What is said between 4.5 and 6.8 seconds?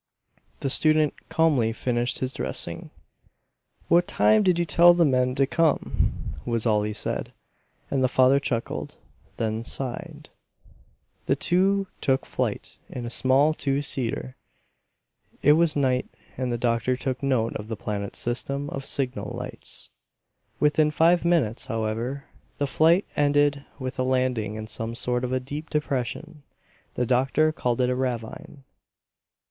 you tell the men to come?" was